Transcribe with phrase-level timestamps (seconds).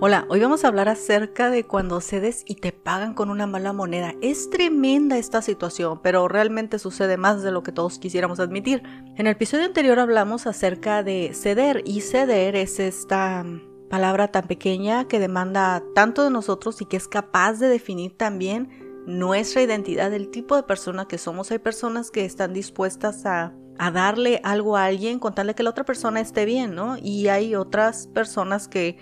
[0.00, 3.72] Hola, hoy vamos a hablar acerca de cuando cedes y te pagan con una mala
[3.72, 4.14] moneda.
[4.22, 8.80] Es tremenda esta situación, pero realmente sucede más de lo que todos quisiéramos admitir.
[9.16, 13.44] En el episodio anterior hablamos acerca de ceder y ceder es esta
[13.90, 19.02] palabra tan pequeña que demanda tanto de nosotros y que es capaz de definir también
[19.04, 21.50] nuestra identidad, el tipo de persona que somos.
[21.50, 23.52] Hay personas que están dispuestas a,
[23.92, 26.96] darle algo a alguien con tal de que la otra persona esté bien, ¿no?
[27.00, 28.96] Y hay otras personas que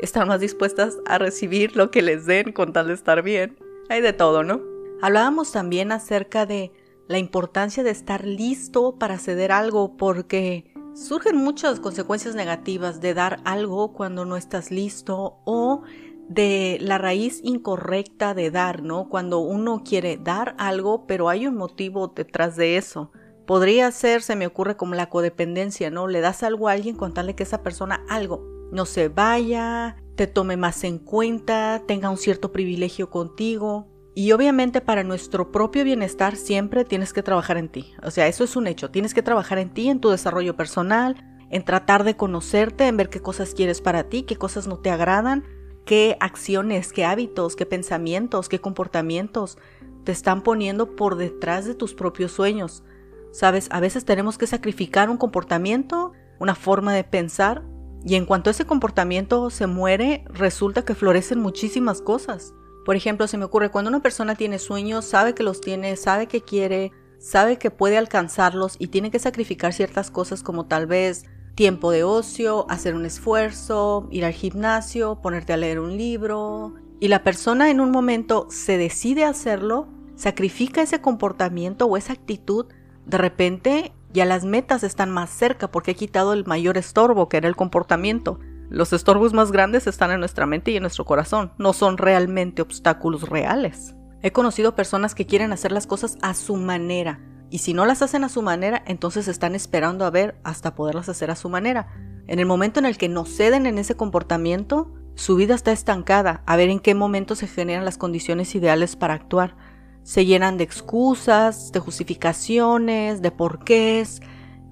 [0.00, 3.56] están más dispuestas a recibir lo que les den con tal de estar bien.
[3.88, 4.60] Hay de todo, ¿no?
[5.02, 6.72] Hablábamos también acerca de
[7.08, 13.40] la importancia de estar listo para ceder algo porque surgen muchas consecuencias negativas de dar
[13.44, 15.82] algo cuando no estás listo o
[16.28, 19.08] de la raíz incorrecta de dar, ¿no?
[19.08, 23.10] Cuando uno quiere dar algo, pero hay un motivo detrás de eso.
[23.46, 26.06] Podría ser, se me ocurre como la codependencia, ¿no?
[26.06, 29.96] Le das algo a alguien con tal de que esa persona algo no se vaya,
[30.16, 33.88] te tome más en cuenta, tenga un cierto privilegio contigo.
[34.14, 37.94] Y obviamente para nuestro propio bienestar siempre tienes que trabajar en ti.
[38.02, 38.90] O sea, eso es un hecho.
[38.90, 41.16] Tienes que trabajar en ti, en tu desarrollo personal,
[41.50, 44.90] en tratar de conocerte, en ver qué cosas quieres para ti, qué cosas no te
[44.90, 45.44] agradan,
[45.84, 49.58] qué acciones, qué hábitos, qué pensamientos, qué comportamientos
[50.04, 52.84] te están poniendo por detrás de tus propios sueños.
[53.32, 57.62] Sabes, a veces tenemos que sacrificar un comportamiento, una forma de pensar
[58.04, 62.54] y en cuanto ese comportamiento se muere, resulta que florecen muchísimas cosas.
[62.84, 66.26] Por ejemplo, se me ocurre cuando una persona tiene sueños, sabe que los tiene, sabe
[66.26, 71.24] que quiere, sabe que puede alcanzarlos y tiene que sacrificar ciertas cosas como tal vez
[71.54, 76.74] tiempo de ocio, hacer un esfuerzo, ir al gimnasio, ponerte a leer un libro.
[77.00, 82.66] Y la persona en un momento se decide hacerlo, sacrifica ese comportamiento o esa actitud,
[83.04, 87.36] de repente ya las metas están más cerca porque he quitado el mayor estorbo que
[87.36, 88.38] era el comportamiento.
[88.68, 92.62] Los estorbos más grandes están en nuestra mente y en nuestro corazón, no son realmente
[92.62, 93.94] obstáculos reales.
[94.22, 97.20] He conocido personas que quieren hacer las cosas a su manera,
[97.50, 101.08] y si no las hacen a su manera, entonces están esperando a ver hasta poderlas
[101.08, 101.88] hacer a su manera.
[102.28, 106.42] En el momento en el que no ceden en ese comportamiento, su vida está estancada,
[106.46, 109.56] a ver en qué momento se generan las condiciones ideales para actuar
[110.02, 114.20] se llenan de excusas, de justificaciones, de porqués,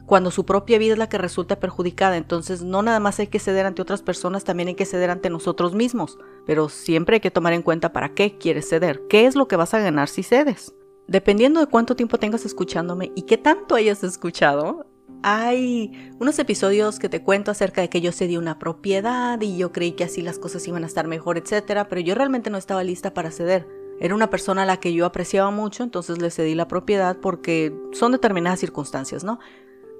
[0.08, 2.16] cuando su propia vida es la que resulta perjudicada.
[2.16, 5.30] Entonces no nada más hay que ceder ante otras personas, también hay que ceder ante
[5.30, 6.18] nosotros mismos.
[6.46, 9.56] Pero siempre hay que tomar en cuenta para qué quieres ceder, qué es lo que
[9.56, 10.74] vas a ganar si cedes.
[11.06, 14.86] Dependiendo de cuánto tiempo tengas escuchándome y qué tanto hayas escuchado,
[15.22, 19.72] hay unos episodios que te cuento acerca de que yo cedí una propiedad y yo
[19.72, 22.84] creí que así las cosas iban a estar mejor, etcétera, pero yo realmente no estaba
[22.84, 23.77] lista para ceder.
[24.00, 27.74] Era una persona a la que yo apreciaba mucho, entonces le cedí la propiedad porque
[27.92, 29.40] son determinadas circunstancias, ¿no?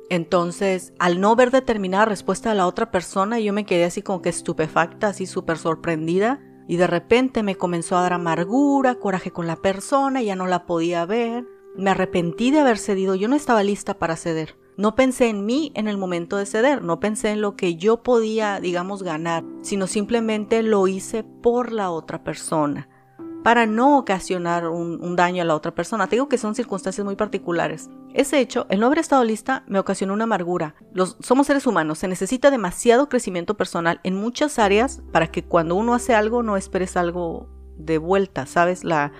[0.09, 4.23] Entonces, al no ver determinada respuesta de la otra persona, yo me quedé así como
[4.23, 6.41] que estupefacta, así súper sorprendida.
[6.67, 10.65] Y de repente me comenzó a dar amargura, coraje con la persona, ya no la
[10.65, 11.47] podía ver.
[11.77, 14.57] Me arrepentí de haber cedido, yo no estaba lista para ceder.
[14.77, 18.03] No pensé en mí en el momento de ceder, no pensé en lo que yo
[18.03, 22.89] podía, digamos, ganar, sino simplemente lo hice por la otra persona
[23.43, 26.07] para no ocasionar un, daño a la otra persona.
[26.07, 27.89] Te digo que son circunstancias muy particulares.
[28.15, 30.75] Ese hecho, el no haber estado lista, me ocasionó una amargura.
[30.93, 35.77] Los, somos seres humanos, se necesita demasiado crecimiento personal en muchas áreas para que cuando
[35.77, 38.85] uno hace algo no esperes algo de vuelta, ¿sabes?
[38.85, 39.13] La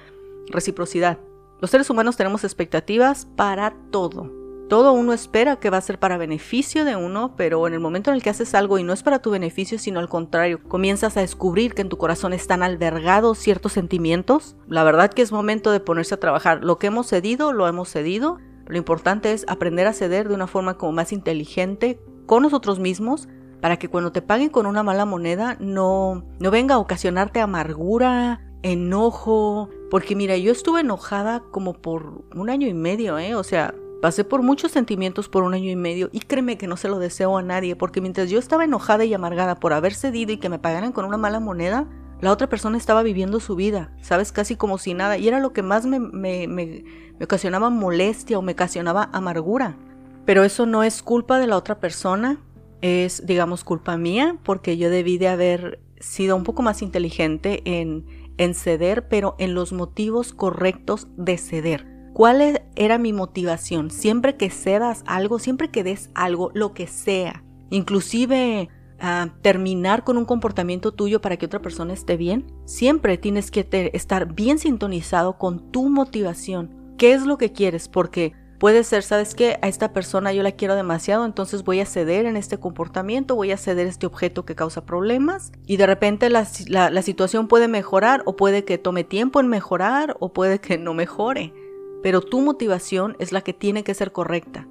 [0.49, 1.19] reciprocidad.
[1.61, 4.38] Los seres humanos tenemos expectativas para todo.
[4.69, 8.11] Todo uno espera que va a ser para beneficio de uno, pero en el momento
[8.11, 11.17] en el que haces algo y no es para tu beneficio, sino al contrario, comienzas
[11.17, 15.71] a descubrir que en tu corazón están albergados ciertos sentimientos, la verdad que es momento
[15.71, 16.63] de ponerse a trabajar.
[16.63, 18.39] Lo que hemos cedido, lo hemos cedido.
[18.67, 23.27] Lo importante es aprender a ceder de una forma como más inteligente con nosotros mismos
[23.63, 28.43] para que cuando te paguen con una mala moneda no, no venga a ocasionarte amargura,
[28.63, 33.35] enojo, porque mira, yo estuve enojada como por un año y medio, ¿eh?
[33.35, 36.77] O sea, Pasé por muchos sentimientos por un año y medio y créeme que no
[36.77, 40.33] se lo deseo a nadie porque mientras yo estaba enojada y amargada por haber cedido
[40.33, 41.89] y que me pagaran con una mala moneda,
[42.21, 45.53] la otra persona estaba viviendo su vida, sabes, casi como si nada y era lo
[45.53, 46.85] que más me, me, me,
[47.19, 49.77] me ocasionaba molestia o me ocasionaba amargura.
[50.25, 52.39] Pero eso no es culpa de la otra persona,
[52.83, 58.07] es digamos culpa mía porque yo debí de haber sido un poco más inteligente en,
[58.37, 63.93] en ceder, pero en los motivos correctos de ceder ¿Cuál e-, era mi motivación?
[63.93, 68.69] Siempre que cedas algo, siempre que des algo, lo que sea, inclusive
[68.99, 73.69] ah, terminar con un comportamiento tuyo para que otra persona esté bien, siempre tienes que
[73.93, 76.97] estar bien sintonizado con tu motivación.
[76.99, 77.89] ¿Qué es lo que quieres?
[77.89, 79.57] Porque Puede ser, ¿sabes qué?
[79.63, 83.53] A esta persona yo la quiero demasiado, entonces voy a ceder en este comportamiento, voy
[83.53, 88.35] a ceder este objeto que causa problemas y de repente la, situación puede mejorar o
[88.35, 91.53] puede que tome tiempo en mejorar o puede que no mejore.
[92.03, 94.69] Pero tu motivación es la que tiene que ser correcta.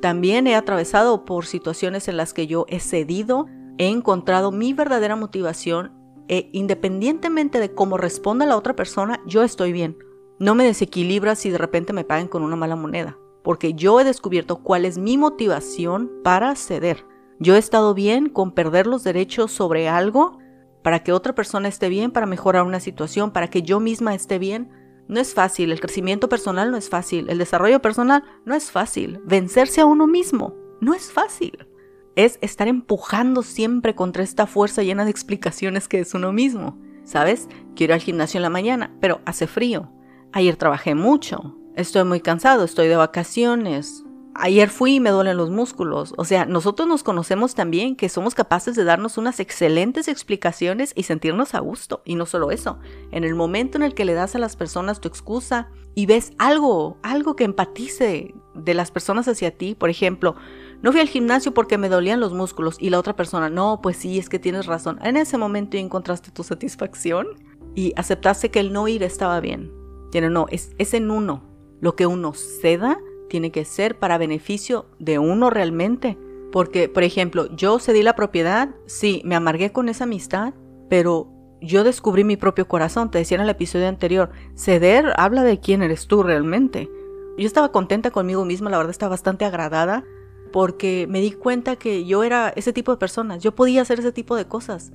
[0.00, 3.46] También he atravesado por situaciones en las que yo he cedido,
[3.78, 5.92] he encontrado mi verdadera motivación
[6.28, 9.96] e independientemente de cómo responda la otra persona, yo estoy bien.
[10.38, 14.04] No me desequilibra si de repente me paguen con una mala moneda, porque yo he
[14.04, 17.04] descubierto cuál es mi motivación para ceder.
[17.38, 20.38] Yo he estado bien con perder los derechos sobre algo
[20.82, 24.38] para que otra persona esté bien, para mejorar una situación, para que yo misma esté
[24.38, 24.70] bien.
[25.08, 29.20] No es fácil, el crecimiento personal no es fácil, el desarrollo personal no es fácil,
[29.24, 31.66] vencerse a uno mismo no es fácil.
[32.14, 36.78] Es estar empujando siempre contra esta fuerza llena de explicaciones que es uno mismo.
[37.04, 37.48] ¿Sabes?
[37.76, 39.92] Quiero ir al gimnasio en la mañana, pero hace frío.
[40.32, 41.56] Ayer trabajé mucho.
[41.76, 44.05] Estoy muy cansado, estoy de vacaciones.
[44.38, 46.14] Ayer fui y me duelen los músculos.
[46.16, 51.04] O sea, nosotros nos conocemos también que somos capaces de darnos unas excelentes explicaciones y
[51.04, 52.02] sentirnos a gusto.
[52.04, 52.78] Y no solo eso,
[53.12, 56.32] en el momento en el que le das a las personas tu excusa y ves
[56.38, 60.36] algo, algo que empatice de las personas hacia ti, por ejemplo,
[60.82, 63.96] no fui al gimnasio porque me dolían los músculos y la otra persona, no, pues
[63.96, 64.98] sí, es que tienes razón.
[65.02, 67.26] En ese momento encontraste tu satisfacción
[67.74, 69.72] y aceptaste que el no ir estaba bien.
[70.10, 71.42] Tiene, no, es, es en uno.
[71.80, 72.98] Lo que uno ceda
[73.28, 76.18] tiene que ser para beneficio de uno realmente.
[76.52, 80.54] Porque, por ejemplo, yo cedí la propiedad, sí, me amargué con esa amistad,
[80.88, 81.28] pero
[81.60, 83.10] yo descubrí mi propio corazón.
[83.10, 86.88] Te decía en el episodio anterior, ceder habla de quién eres tú realmente.
[87.36, 90.04] Yo estaba contenta conmigo misma, la verdad estaba bastante agradada,
[90.52, 94.12] porque me di cuenta que yo era ese tipo de persona, yo podía hacer ese
[94.12, 94.92] tipo de cosas.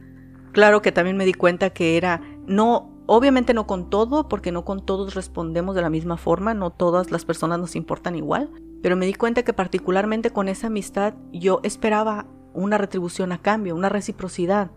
[0.52, 4.64] Claro que también me di cuenta que era no Obviamente no con todo, porque no
[4.64, 8.50] con todos respondemos de la misma forma, no todas las personas nos importan igual,
[8.82, 13.76] pero me di cuenta que particularmente con esa amistad yo esperaba una retribución a cambio,
[13.76, 14.72] una reciprocidad.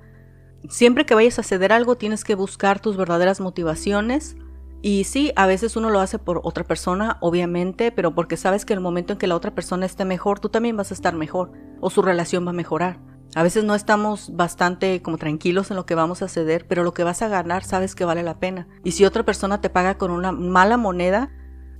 [0.69, 4.37] Siempre que vayas a ceder algo tienes que buscar tus verdaderas motivaciones.
[4.83, 8.73] Y sí, a veces uno lo hace por otra persona, obviamente, pero porque sabes que
[8.73, 11.53] el momento en que la otra persona esté mejor, tú también vas a estar mejor
[11.81, 12.99] o su relación va a mejorar.
[13.37, 16.95] A veces no estamos bastante como tranquilos en lo que vamos a ceder, pero lo
[16.95, 18.69] que vas a ganar sabes que vale la pena.
[18.85, 21.33] Y si otra persona te paga con una mala moneda,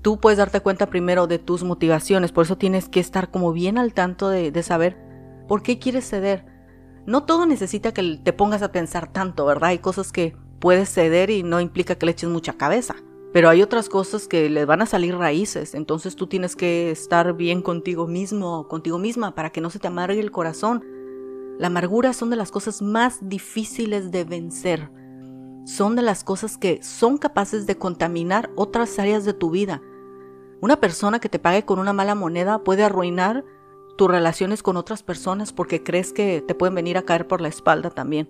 [0.03, 2.33] tú puedes darte cuenta primero de tus motivaciones.
[2.33, 4.99] Por eso tienes que estar como bien al tanto de, saber
[5.47, 6.45] por qué quieres ceder.
[7.07, 9.71] No todo necesita que te pongas a pensar tanto, ¿verdad?
[9.71, 12.97] Hay cosas que puedes ceder y no implica que le eches mucha cabeza.
[13.33, 17.35] Pero hay otras cosas que le van a salir raíces, entonces tú tienes que estar
[17.35, 20.85] bien contigo mismo, contigo misma, para que no se te amargue el corazón
[21.59, 24.91] la amargura son de las cosas más difíciles de vencer.
[25.65, 29.81] Son de las cosas que son capaces de contaminar otras áreas de tu vida.
[30.61, 33.45] Una persona que te pague con una mala moneda puede arruinar
[33.97, 37.49] tus relaciones con otras personas porque crees que te pueden venir a caer por la
[37.49, 38.29] espalda también.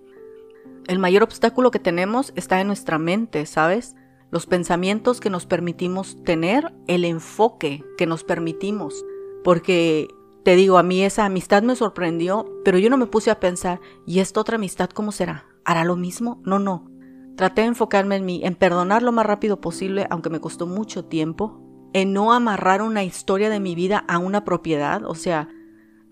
[0.87, 3.95] El mayor obstáculo que tenemos está en nuestra mente, ¿sabes?
[4.29, 9.03] Los pensamientos que nos permitimos tener, el enfoque que nos permitimos.
[9.43, 10.07] Porque
[10.45, 13.81] te digo, a mí esa amistad me sorprendió, pero yo no me puse a pensar,
[14.05, 15.47] ¿y esta otra amistad cómo será?
[15.65, 16.39] ¿Hará lo mismo?
[16.45, 16.87] No, no.
[17.35, 21.05] Traté de enfocarme en mí, en perdonar lo más rápido posible, aunque me costó mucho
[21.05, 25.49] tiempo, en no amarrar una historia de mi vida a una propiedad, o sea,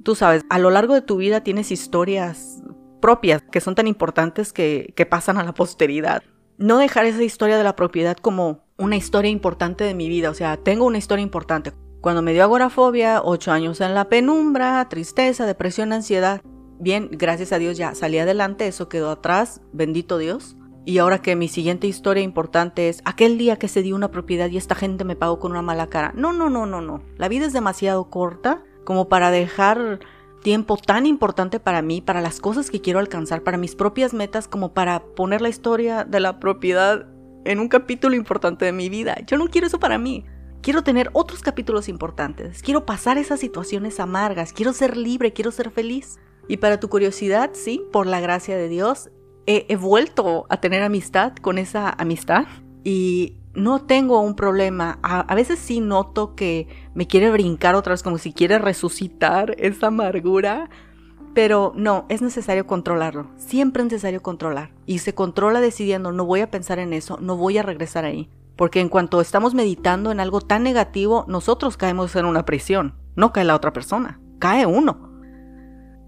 [0.04, 2.64] tú sabes, a lo largo de tu vida tienes historias
[3.04, 6.24] propias que son tan importantes que, que pasan a la posteridad.
[6.58, 10.34] No dejar esa historia de la propiedad como una historia importante de mi vida, o
[10.34, 11.74] sea, tengo una historia importante.
[12.03, 16.41] Cuando me dio agorafobia, ocho años en la penumbra, tristeza, depresión, ansiedad.
[16.77, 20.57] Bien, gracias a Dios ya salí adelante, eso quedó atrás, bendito Dios.
[20.83, 24.50] Y ahora que mi siguiente historia importante es aquel día que se dio una propiedad
[24.50, 26.12] y esta gente me pagó con una mala cara.
[26.13, 27.01] No, no, no, no, no.
[27.15, 30.01] La vida es demasiado corta como para dejar
[30.43, 34.50] tiempo tan importante para mí, para las cosas que quiero alcanzar, para mis propias metas,
[34.50, 37.07] como para poner la historia de la propiedad
[37.45, 39.15] en un capítulo importante de mi vida.
[39.25, 40.25] Yo no quiero eso para mí.
[40.63, 45.72] Quiero tener otros capítulos importantes, quiero pasar esas situaciones amargas, quiero ser libre, quiero ser
[45.72, 46.20] feliz.
[46.48, 49.10] Y para tu curiosidad, sí, por la gracia de Dios,
[49.46, 52.46] he, vuelto a tener amistad con esa amistad
[52.82, 55.00] y no tengo un problema.
[55.03, 59.55] A, a, veces sí noto que me quiere brincar otra vez, como si quiere resucitar
[59.60, 60.70] esa amargura.
[61.34, 63.27] Pero no, es necesario controlarlo.
[63.36, 64.72] Siempre es necesario controlar.
[64.86, 68.29] Y se controla decidiendo, no voy a pensar en eso, no voy a regresar ahí.
[68.55, 72.95] Porque en cuanto estamos meditando en algo tan negativo, nosotros caemos en una prisión.
[73.15, 75.10] No cae la otra persona, cae uno.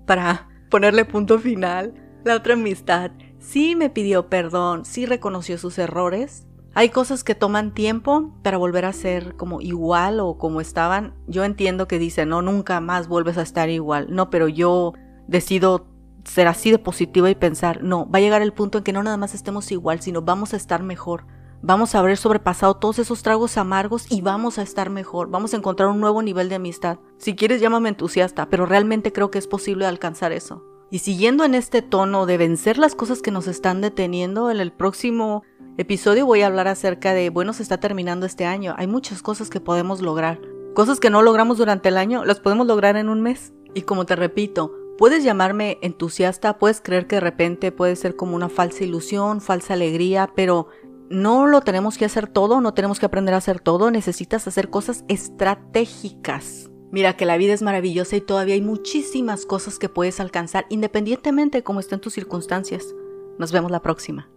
[0.05, 6.47] Para ponerle punto final, la otra amistad sí me pidió perdón, sí reconoció sus errores.
[6.73, 11.13] Hay cosas que toman tiempo para volver a ser como igual o como estaban.
[11.27, 14.07] Yo entiendo que dicen, no, nunca más vuelves a estar igual.
[14.09, 14.93] No, pero yo
[15.27, 15.87] decido
[16.25, 19.03] ser así de positiva y pensar, no, va a llegar el punto en que no
[19.03, 21.27] nada más estemos igual, sino vamos a estar mejor.
[21.62, 25.29] Vamos a haber sobrepasado todos esos tragos amargos y vamos a estar mejor.
[25.29, 27.00] Vamos a encontrar un nuevo nivel de amistad.
[27.17, 30.63] Si quieres, llámame entusiasta, pero realmente creo que es posible alcanzar eso.
[30.91, 34.71] Y siguiendo en este tono de vencer las cosas que nos están deteniendo, en el
[34.71, 35.43] próximo
[35.77, 39.50] episodio voy a hablar acerca de, bueno, se está terminando este año, hay muchas cosas
[39.50, 40.39] que podemos lograr.
[40.74, 43.53] Cosas que no logramos durante el año, las podemos lograr en un mes.
[43.74, 48.35] Y como te repito, puedes llamarme entusiasta, puedes creer que de repente puede ser como
[48.35, 50.67] una falsa ilusión, falsa alegría, pero
[51.09, 54.69] no lo tenemos que hacer todo, no tenemos que aprender a hacer todo, necesitas hacer
[54.69, 56.69] cosas estratégicas.
[56.91, 61.59] Mira que la vida es maravillosa y todavía hay muchísimas cosas que puedes alcanzar independientemente
[61.59, 62.95] de cómo estén tus circunstancias.
[63.38, 64.29] Nos vemos la próxima.